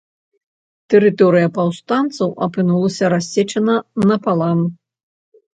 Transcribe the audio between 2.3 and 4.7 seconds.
апынулася рассечана напалам.